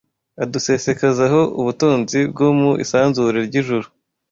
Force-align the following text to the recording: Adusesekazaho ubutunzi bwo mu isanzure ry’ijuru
Adusesekazaho 0.43 1.41
ubutunzi 1.59 2.19
bwo 2.31 2.47
mu 2.59 2.71
isanzure 2.83 3.39
ry’ijuru 3.47 3.87